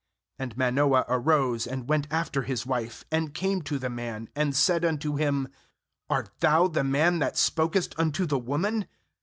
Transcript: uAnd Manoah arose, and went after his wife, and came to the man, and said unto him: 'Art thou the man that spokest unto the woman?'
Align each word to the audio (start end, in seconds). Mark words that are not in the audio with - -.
uAnd 0.39 0.57
Manoah 0.57 1.05
arose, 1.07 1.67
and 1.67 1.87
went 1.87 2.07
after 2.09 2.41
his 2.41 2.65
wife, 2.65 3.05
and 3.11 3.35
came 3.35 3.61
to 3.61 3.77
the 3.77 3.87
man, 3.87 4.29
and 4.35 4.55
said 4.55 4.83
unto 4.83 5.15
him: 5.15 5.47
'Art 6.09 6.31
thou 6.39 6.65
the 6.67 6.83
man 6.83 7.19
that 7.19 7.35
spokest 7.37 7.93
unto 7.99 8.25
the 8.25 8.39
woman?' 8.39 8.87